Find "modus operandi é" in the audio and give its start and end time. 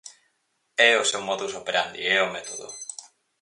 1.27-2.19